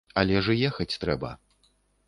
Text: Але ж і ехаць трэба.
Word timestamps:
Але 0.21 0.39
ж 0.47 0.55
і 0.59 0.63
ехаць 0.71 0.99
трэба. 1.05 1.31